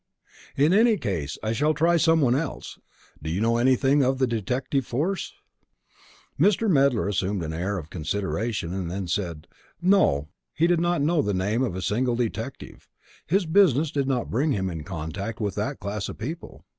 [0.57, 2.79] In any case, I shall try some one else.
[3.21, 5.31] Do you know anything of the detective force?"
[6.39, 6.67] Mr.
[6.67, 9.45] Medler assumed an air of consideration, and then said,
[9.79, 12.87] "No, he did not know the name of a single detective;
[13.27, 16.65] his business did not bring him in contact with that class of people."